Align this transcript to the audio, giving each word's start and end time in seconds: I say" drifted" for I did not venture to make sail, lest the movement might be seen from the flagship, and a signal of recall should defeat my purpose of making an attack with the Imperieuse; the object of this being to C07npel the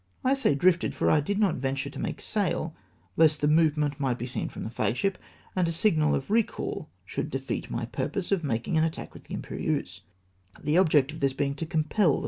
I 0.23 0.33
say" 0.33 0.55
drifted" 0.55 0.95
for 0.95 1.11
I 1.11 1.19
did 1.19 1.37
not 1.37 1.57
venture 1.57 1.91
to 1.91 1.99
make 1.99 2.21
sail, 2.21 2.75
lest 3.17 3.39
the 3.39 3.47
movement 3.47 3.99
might 3.99 4.17
be 4.17 4.25
seen 4.25 4.49
from 4.49 4.63
the 4.63 4.71
flagship, 4.71 5.15
and 5.55 5.67
a 5.67 5.71
signal 5.71 6.15
of 6.15 6.31
recall 6.31 6.89
should 7.05 7.29
defeat 7.29 7.69
my 7.69 7.85
purpose 7.85 8.31
of 8.31 8.43
making 8.43 8.79
an 8.79 8.83
attack 8.83 9.13
with 9.13 9.25
the 9.25 9.35
Imperieuse; 9.35 10.01
the 10.59 10.75
object 10.79 11.11
of 11.11 11.19
this 11.19 11.33
being 11.33 11.53
to 11.53 11.67
C07npel 11.67 12.13
the 12.13 12.19